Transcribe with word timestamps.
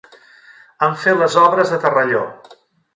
Han 0.87 0.97
fet 1.03 1.21
les 1.21 1.39
obres 1.45 1.77
a 1.77 1.81
terrelló. 1.87 2.27